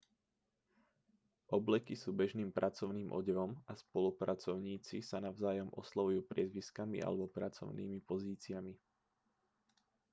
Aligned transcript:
obleky 1.57 1.93
sú 2.01 2.09
bežným 2.21 2.49
pracovným 2.57 3.09
odevom 3.19 3.51
a 3.69 3.73
spolupracovníci 3.83 4.97
sa 5.09 5.17
navzájom 5.27 5.69
oslovujú 5.81 6.21
priezviskami 6.31 6.97
alebo 7.07 7.25
pracovnými 7.37 7.99
pozíciami 8.09 8.73